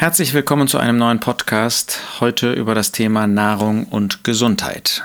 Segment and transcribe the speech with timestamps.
[0.00, 5.02] Herzlich willkommen zu einem neuen Podcast, heute über das Thema Nahrung und Gesundheit.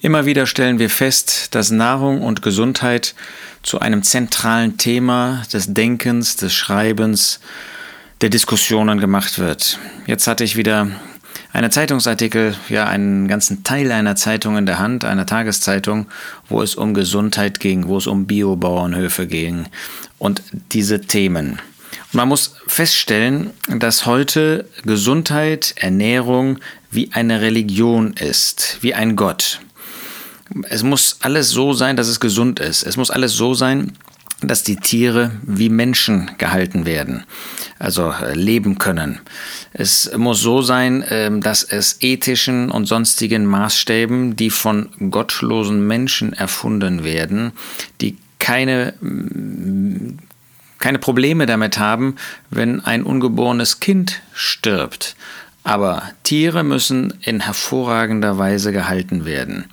[0.00, 3.16] Immer wieder stellen wir fest, dass Nahrung und Gesundheit
[3.64, 7.40] zu einem zentralen Thema des Denkens, des Schreibens,
[8.20, 9.80] der Diskussionen gemacht wird.
[10.06, 10.86] Jetzt hatte ich wieder
[11.52, 16.06] einen Zeitungsartikel, ja einen ganzen Teil einer Zeitung in der Hand, einer Tageszeitung,
[16.48, 19.64] wo es um Gesundheit ging, wo es um Biobauernhöfe ging
[20.20, 21.58] und diese Themen.
[22.12, 26.58] Man muss feststellen, dass heute Gesundheit, Ernährung
[26.90, 29.60] wie eine Religion ist, wie ein Gott.
[30.68, 32.82] Es muss alles so sein, dass es gesund ist.
[32.82, 33.92] Es muss alles so sein,
[34.42, 37.24] dass die Tiere wie Menschen gehalten werden,
[37.78, 39.20] also äh, leben können.
[39.72, 46.32] Es muss so sein, ähm, dass es ethischen und sonstigen Maßstäben, die von gottlosen Menschen
[46.32, 47.52] erfunden werden,
[48.00, 48.94] die keine
[50.80, 52.16] keine Probleme damit haben,
[52.50, 55.14] wenn ein ungeborenes Kind stirbt.
[55.62, 59.66] Aber Tiere müssen in hervorragender Weise gehalten werden.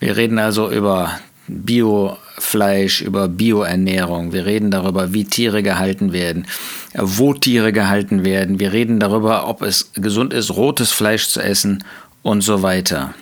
[0.00, 4.32] Wir reden also über Biofleisch, über Bioernährung.
[4.32, 6.46] Wir reden darüber, wie Tiere gehalten werden,
[6.94, 8.58] wo Tiere gehalten werden.
[8.58, 11.84] Wir reden darüber, ob es gesund ist, rotes Fleisch zu essen
[12.22, 13.14] und so weiter.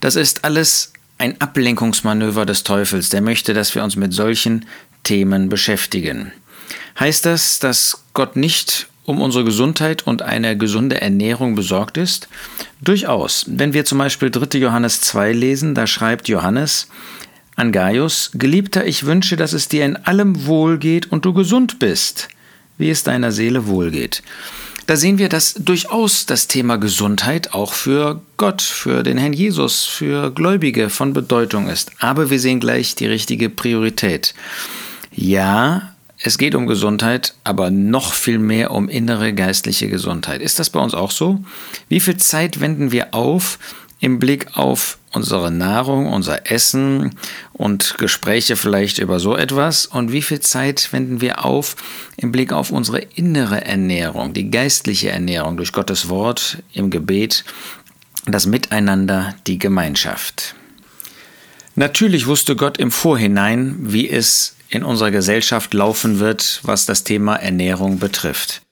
[0.00, 4.66] Das ist alles ein Ablenkungsmanöver des Teufels, der möchte, dass wir uns mit solchen
[5.08, 6.32] Themen beschäftigen.
[7.00, 12.28] Heißt das, dass Gott nicht um unsere Gesundheit und eine gesunde Ernährung besorgt ist?
[12.82, 13.46] Durchaus.
[13.48, 14.58] Wenn wir zum Beispiel 3.
[14.58, 16.88] Johannes 2 lesen, da schreibt Johannes
[17.56, 22.28] an Gaius, Geliebter, ich wünsche, dass es dir in allem wohlgeht und du gesund bist,
[22.76, 24.22] wie es deiner Seele wohlgeht.
[24.86, 29.86] Da sehen wir, dass durchaus das Thema Gesundheit auch für Gott, für den Herrn Jesus,
[29.86, 31.92] für Gläubige von Bedeutung ist.
[31.98, 34.34] Aber wir sehen gleich die richtige Priorität.
[35.20, 40.40] Ja, es geht um Gesundheit, aber noch viel mehr um innere geistliche Gesundheit.
[40.40, 41.42] Ist das bei uns auch so?
[41.88, 43.58] Wie viel Zeit wenden wir auf
[43.98, 47.16] im Blick auf unsere Nahrung, unser Essen
[47.52, 49.86] und Gespräche vielleicht über so etwas?
[49.86, 51.74] Und wie viel Zeit wenden wir auf
[52.16, 57.44] im Blick auf unsere innere Ernährung, die geistliche Ernährung durch Gottes Wort im Gebet,
[58.24, 60.54] das Miteinander, die Gemeinschaft?
[61.74, 67.36] Natürlich wusste Gott im Vorhinein, wie es in unserer Gesellschaft laufen wird, was das Thema
[67.36, 68.62] Ernährung betrifft.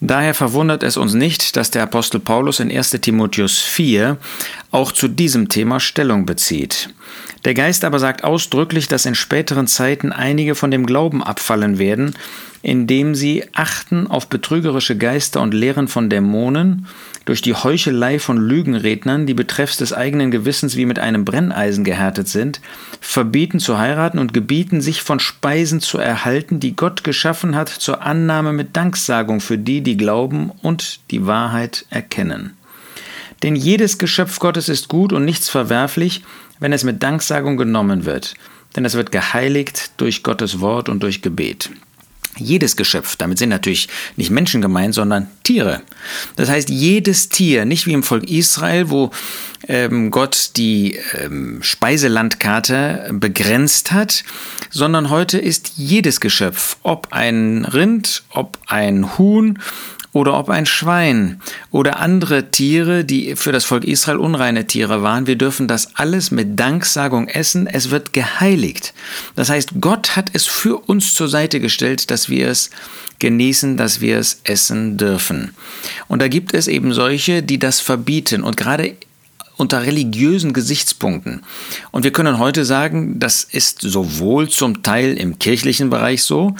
[0.00, 4.16] Daher verwundert es uns nicht, dass der Apostel Paulus in 1 Timotheus 4
[4.70, 6.90] auch zu diesem Thema Stellung bezieht.
[7.44, 12.14] Der Geist aber sagt ausdrücklich, dass in späteren Zeiten einige von dem Glauben abfallen werden,
[12.62, 16.86] indem sie achten auf betrügerische Geister und Lehren von Dämonen,
[17.24, 22.28] durch die Heuchelei von Lügenrednern, die betreffs des eigenen Gewissens wie mit einem Brenneisen gehärtet
[22.28, 22.60] sind,
[23.00, 28.02] verbieten zu heiraten und gebieten, sich von Speisen zu erhalten, die Gott geschaffen hat, zur
[28.02, 32.56] Annahme mit Danksagung für die, die glauben und die Wahrheit erkennen.
[33.42, 36.24] Denn jedes Geschöpf Gottes ist gut und nichts verwerflich,
[36.58, 38.34] wenn es mit Danksagung genommen wird,
[38.74, 41.70] denn es wird geheiligt durch Gottes Wort und durch Gebet
[42.38, 45.82] jedes Geschöpf, damit sind natürlich nicht Menschen gemeint, sondern Tiere.
[46.36, 49.10] Das heißt, jedes Tier, nicht wie im Volk Israel, wo
[49.66, 54.24] ähm, Gott die ähm, Speiselandkarte begrenzt hat,
[54.70, 59.58] sondern heute ist jedes Geschöpf, ob ein Rind, ob ein Huhn,
[60.18, 61.40] oder ob ein Schwein
[61.70, 66.32] oder andere Tiere, die für das Volk Israel unreine Tiere waren, wir dürfen das alles
[66.32, 67.68] mit Danksagung essen.
[67.68, 68.94] Es wird geheiligt.
[69.36, 72.70] Das heißt, Gott hat es für uns zur Seite gestellt, dass wir es
[73.20, 75.54] genießen, dass wir es essen dürfen.
[76.08, 78.96] Und da gibt es eben solche, die das verbieten und gerade
[79.56, 81.44] unter religiösen Gesichtspunkten.
[81.92, 86.56] Und wir können heute sagen, das ist sowohl zum Teil im kirchlichen Bereich so,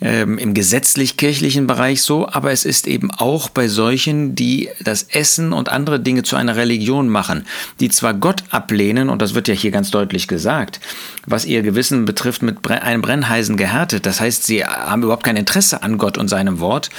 [0.00, 5.52] ähm, im gesetzlich-kirchlichen Bereich so, aber es ist eben auch bei solchen, die das Essen
[5.52, 7.44] und andere Dinge zu einer Religion machen,
[7.80, 10.80] die zwar Gott ablehnen, und das wird ja hier ganz deutlich gesagt,
[11.26, 14.06] was ihr Gewissen betrifft, mit einem Brennheisen gehärtet.
[14.06, 16.90] Das heißt, sie haben überhaupt kein Interesse an Gott und seinem Wort,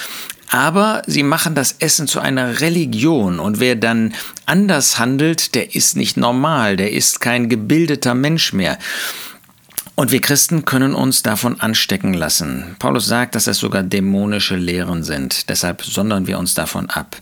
[0.52, 4.14] aber sie machen das Essen zu einer Religion und wer dann
[4.46, 8.80] anders handelt, der ist nicht normal, der ist kein gebildeter Mensch mehr.
[10.00, 12.78] Und wir Christen können uns davon anstecken lassen.
[12.80, 15.50] Paulus sagt, dass es sogar dämonische Lehren sind.
[15.50, 17.18] Deshalb sondern wir uns davon ab.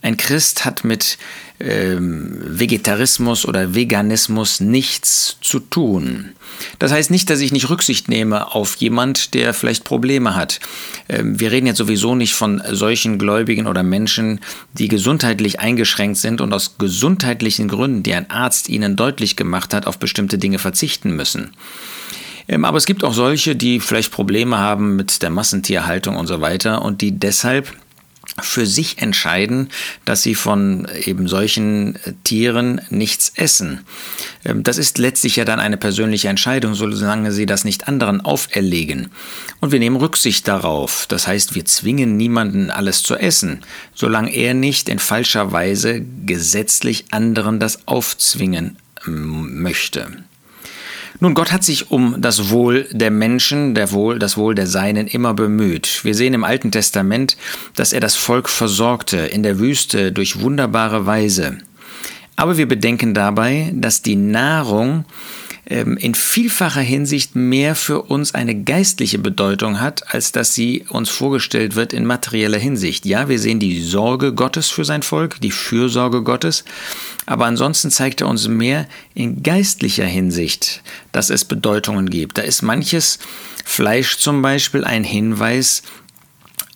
[0.00, 1.18] Ein Christ hat mit
[1.60, 6.30] ähm, Vegetarismus oder Veganismus nichts zu tun.
[6.78, 10.60] Das heißt nicht, dass ich nicht Rücksicht nehme auf jemand, der vielleicht Probleme hat.
[11.10, 14.40] Ähm, wir reden jetzt sowieso nicht von solchen Gläubigen oder Menschen,
[14.72, 19.86] die gesundheitlich eingeschränkt sind und aus gesundheitlichen Gründen, die ein Arzt ihnen deutlich gemacht hat,
[19.86, 21.50] auf bestimmte Dinge verzichten müssen.
[22.48, 26.40] Ähm, aber es gibt auch solche, die vielleicht Probleme haben mit der Massentierhaltung und so
[26.40, 27.72] weiter und die deshalb
[28.42, 29.68] für sich entscheiden,
[30.04, 33.80] dass sie von eben solchen äh, Tieren nichts essen.
[34.44, 39.08] Ähm, das ist letztlich ja dann eine persönliche Entscheidung, solange sie das nicht anderen auferlegen.
[39.60, 41.06] Und wir nehmen Rücksicht darauf.
[41.08, 43.60] Das heißt, wir zwingen niemanden alles zu essen,
[43.94, 48.76] solange er nicht in falscher Weise gesetzlich anderen das aufzwingen
[49.06, 50.08] ähm, möchte.
[51.20, 55.06] Nun, Gott hat sich um das Wohl der Menschen, der Wohl, das Wohl der Seinen
[55.06, 56.04] immer bemüht.
[56.04, 57.36] Wir sehen im Alten Testament,
[57.76, 61.58] dass er das Volk versorgte in der Wüste durch wunderbare Weise.
[62.36, 65.04] Aber wir bedenken dabei, dass die Nahrung
[65.66, 71.74] in vielfacher Hinsicht mehr für uns eine geistliche Bedeutung hat, als dass sie uns vorgestellt
[71.74, 73.06] wird in materieller Hinsicht.
[73.06, 76.64] Ja, wir sehen die Sorge Gottes für sein Volk, die Fürsorge Gottes,
[77.24, 80.82] aber ansonsten zeigt er uns mehr in geistlicher Hinsicht,
[81.12, 82.36] dass es Bedeutungen gibt.
[82.36, 83.18] Da ist manches
[83.64, 85.82] Fleisch zum Beispiel ein Hinweis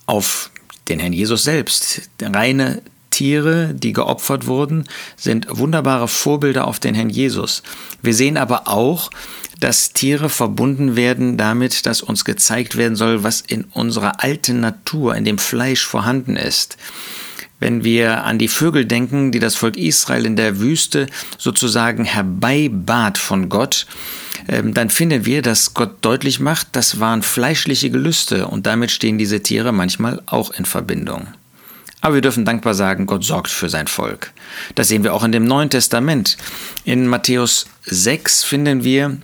[0.06, 0.50] auf
[0.88, 2.80] den Herrn Jesus selbst, reine
[3.18, 4.84] Tiere, die geopfert wurden,
[5.16, 7.64] sind wunderbare Vorbilder auf den Herrn Jesus.
[8.00, 9.10] Wir sehen aber auch,
[9.58, 15.16] dass Tiere verbunden werden damit, dass uns gezeigt werden soll, was in unserer alten Natur,
[15.16, 16.76] in dem Fleisch vorhanden ist.
[17.58, 23.18] Wenn wir an die Vögel denken, die das Volk Israel in der Wüste sozusagen herbeibat
[23.18, 23.88] von Gott,
[24.46, 29.18] ähm, dann finden wir, dass Gott deutlich macht, das waren fleischliche Gelüste und damit stehen
[29.18, 31.26] diese Tiere manchmal auch in Verbindung.
[32.00, 34.32] Aber wir dürfen dankbar sagen, Gott sorgt für sein Volk.
[34.74, 36.36] Das sehen wir auch in dem Neuen Testament.
[36.84, 39.18] In Matthäus 6 finden wir,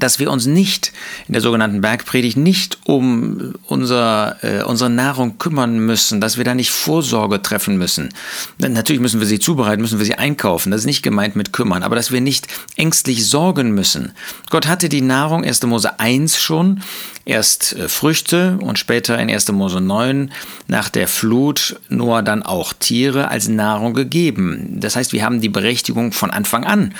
[0.00, 0.92] dass wir uns nicht
[1.26, 6.54] in der sogenannten Bergpredigt nicht um unser, äh, unsere Nahrung kümmern müssen, dass wir da
[6.54, 8.10] nicht Vorsorge treffen müssen.
[8.58, 11.82] Natürlich müssen wir sie zubereiten, müssen wir sie einkaufen, das ist nicht gemeint mit kümmern,
[11.82, 14.12] aber dass wir nicht ängstlich sorgen müssen.
[14.50, 15.62] Gott hatte die Nahrung 1.
[15.64, 16.82] Mose 1 schon,
[17.24, 19.50] erst äh, Früchte und später in 1.
[19.52, 20.32] Mose 9
[20.68, 24.80] nach der Flut Noah dann auch Tiere als Nahrung gegeben.
[24.80, 26.94] Das heißt, wir haben die Berechtigung von Anfang an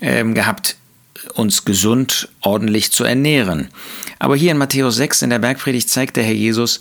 [0.00, 0.76] ähm, gehabt,
[1.34, 3.68] uns gesund, ordentlich zu ernähren.
[4.18, 6.80] Aber hier in Matthäus 6 in der Bergpredigt zeigt der Herr Jesus,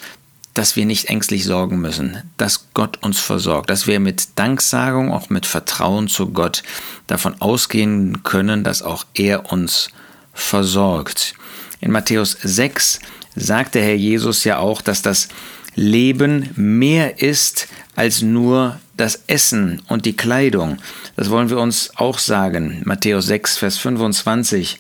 [0.53, 5.29] dass wir nicht ängstlich sorgen müssen, dass Gott uns versorgt, dass wir mit Danksagung, auch
[5.29, 6.63] mit Vertrauen zu Gott
[7.07, 9.89] davon ausgehen können, dass auch er uns
[10.33, 11.35] versorgt.
[11.79, 12.99] In Matthäus 6
[13.35, 15.29] sagt der Herr Jesus ja auch, dass das
[15.75, 20.77] Leben mehr ist als nur das Essen und die Kleidung.
[21.15, 22.81] Das wollen wir uns auch sagen.
[22.85, 24.79] Matthäus 6, Vers 25.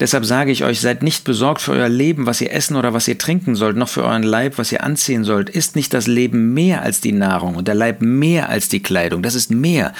[0.00, 3.06] Deshalb sage ich euch, seid nicht besorgt für euer Leben, was ihr essen oder was
[3.06, 5.50] ihr trinken sollt, noch für euren Leib, was ihr anziehen sollt.
[5.50, 9.22] Ist nicht das Leben mehr als die Nahrung und der Leib mehr als die Kleidung?
[9.22, 9.92] Das ist mehr.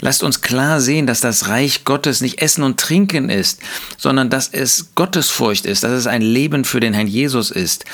[0.00, 3.60] Lasst uns klar sehen, dass das Reich Gottes nicht Essen und Trinken ist,
[3.98, 7.84] sondern dass es Gottesfurcht ist, dass es ein Leben für den Herrn Jesus ist.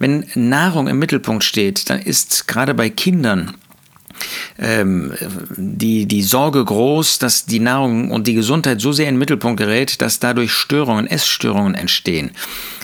[0.00, 3.54] Wenn Nahrung im Mittelpunkt steht, dann ist gerade bei Kindern
[4.58, 5.14] ähm,
[5.56, 9.58] die, die Sorge groß, dass die Nahrung und die Gesundheit so sehr in den Mittelpunkt
[9.58, 12.30] gerät, dass dadurch Störungen, Essstörungen entstehen.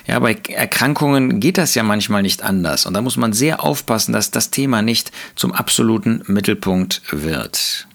[0.06, 2.86] Ja, bei Erkrankungen geht das ja manchmal nicht anders.
[2.86, 7.86] Und da muss man sehr aufpassen, dass das Thema nicht zum absoluten Mittelpunkt wird.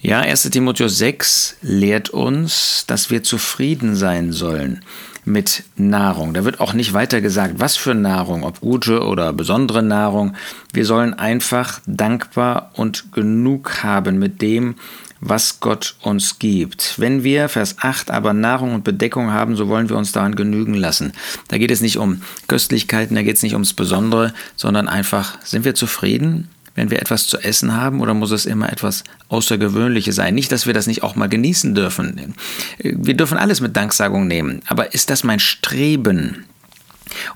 [0.00, 4.82] Ja, 1 Timotheus 6 lehrt uns, dass wir zufrieden sein sollen
[5.24, 6.34] mit Nahrung.
[6.34, 10.34] Da wird auch nicht weiter gesagt, was für Nahrung, ob gute oder besondere Nahrung.
[10.72, 14.74] Wir sollen einfach dankbar und genug haben mit dem,
[15.20, 16.98] was Gott uns gibt.
[16.98, 20.74] Wenn wir, Vers 8, aber Nahrung und Bedeckung haben, so wollen wir uns daran genügen
[20.74, 21.12] lassen.
[21.46, 25.64] Da geht es nicht um Köstlichkeiten, da geht es nicht ums Besondere, sondern einfach, sind
[25.64, 30.34] wir zufrieden wenn wir etwas zu essen haben oder muss es immer etwas Außergewöhnliches sein?
[30.34, 32.34] Nicht, dass wir das nicht auch mal genießen dürfen.
[32.78, 34.62] Wir dürfen alles mit Danksagung nehmen.
[34.66, 36.44] Aber ist das mein Streben?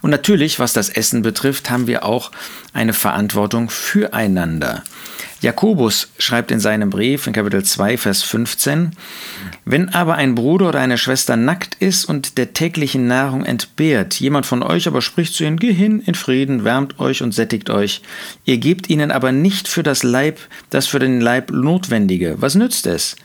[0.01, 2.31] Und natürlich, was das Essen betrifft, haben wir auch
[2.73, 4.83] eine Verantwortung füreinander.
[5.41, 8.93] Jakobus schreibt in seinem Brief in Kapitel 2, Vers 15,
[9.65, 14.47] Wenn aber ein Bruder oder eine Schwester nackt ist und der täglichen Nahrung entbehrt, jemand
[14.47, 18.03] von euch aber spricht zu ihnen, geh hin in Frieden, wärmt euch und sättigt euch,
[18.45, 20.39] ihr gebt ihnen aber nicht für das Leib,
[20.71, 23.17] das für den Leib Notwendige, was nützt es?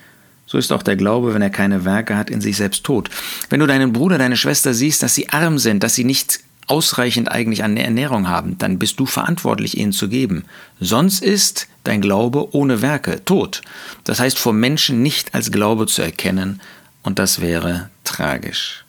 [0.51, 3.09] So ist auch der Glaube, wenn er keine Werke hat, in sich selbst tot.
[3.49, 7.31] Wenn du deinen Bruder, deine Schwester siehst, dass sie arm sind, dass sie nicht ausreichend
[7.31, 10.43] eigentlich an Ernährung haben, dann bist du verantwortlich, ihnen zu geben.
[10.77, 13.61] Sonst ist dein Glaube ohne Werke tot.
[14.03, 16.59] Das heißt, vor Menschen nicht als Glaube zu erkennen,
[17.01, 18.83] und das wäre tragisch.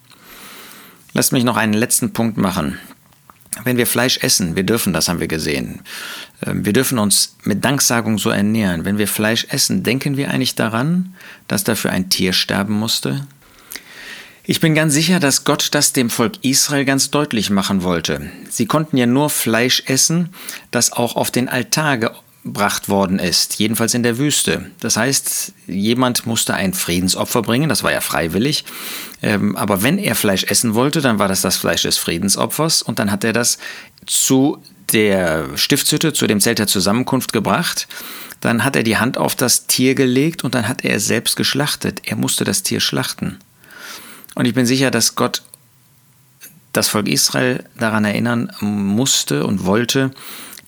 [1.12, 2.76] Lasst mich noch einen letzten Punkt machen.
[3.64, 5.80] Wenn wir Fleisch essen, wir dürfen das, haben wir gesehen.
[6.44, 8.84] Ähm, wir dürfen uns mit Danksagung so ernähren.
[8.84, 11.14] Wenn wir Fleisch essen, denken wir eigentlich daran,
[11.48, 13.26] dass dafür ein Tier sterben musste?
[14.44, 18.28] Ich bin ganz sicher, dass Gott das dem Volk Israel ganz deutlich machen wollte.
[18.50, 20.30] Sie konnten ja nur Fleisch essen,
[20.72, 22.12] das auch auf den Altar
[22.44, 24.66] gebracht worden ist, jedenfalls in der Wüste.
[24.80, 28.64] Das heißt, jemand musste ein Friedensopfer bringen, das war ja freiwillig.
[29.22, 32.98] Ähm, aber wenn er Fleisch essen wollte, dann war das das Fleisch des Friedensopfers und
[32.98, 33.58] dann hat er das
[34.06, 34.60] zu
[34.92, 37.86] der Stiftshütte, zu dem Zelt der Zusammenkunft gebracht.
[38.40, 41.36] Dann hat er die Hand auf das Tier gelegt und dann hat er es selbst
[41.36, 42.02] geschlachtet.
[42.04, 43.38] Er musste das Tier schlachten.
[44.34, 45.42] Und ich bin sicher, dass Gott
[46.72, 50.10] das Volk Israel daran erinnern musste und wollte,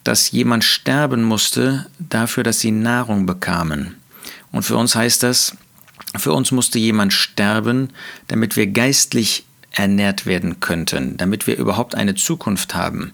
[0.04, 3.96] dass jemand sterben musste dafür, dass sie Nahrung bekamen.
[4.52, 5.56] Und für uns heißt das,
[6.16, 7.90] für uns musste jemand sterben,
[8.28, 13.12] damit wir geistlich ernährt werden könnten, damit wir überhaupt eine Zukunft haben.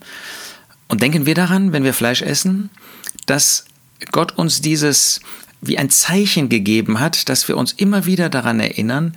[0.88, 2.68] Und denken wir daran, wenn wir Fleisch essen,
[3.26, 3.64] dass
[4.11, 5.20] Gott uns dieses
[5.62, 9.14] wie ein Zeichen gegeben hat, dass wir uns immer wieder daran erinnern,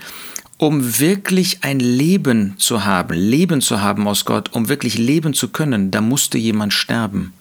[0.58, 5.50] um wirklich ein Leben zu haben, Leben zu haben aus Gott, um wirklich leben zu
[5.50, 7.34] können, da musste jemand sterben.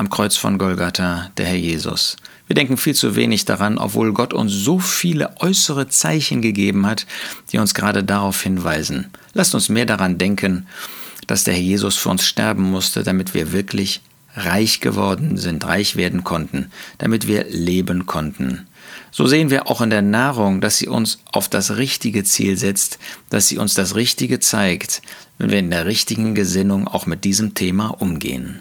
[0.00, 2.16] Am Kreuz von Golgatha, der Herr Jesus.
[2.46, 7.04] Wir denken viel zu wenig daran, obwohl Gott uns so viele äußere Zeichen gegeben hat,
[7.50, 9.08] die uns gerade darauf hinweisen.
[9.34, 10.68] Lasst uns mehr daran denken,
[11.26, 14.00] dass der Herr Jesus für uns sterben musste, damit wir wirklich
[14.36, 18.68] reich geworden sind, reich werden konnten, damit wir leben konnten.
[19.10, 23.00] So sehen wir auch in der Nahrung, dass sie uns auf das richtige Ziel setzt,
[23.30, 25.02] dass sie uns das Richtige zeigt,
[25.38, 28.60] wenn wir in der richtigen Gesinnung auch mit diesem Thema umgehen.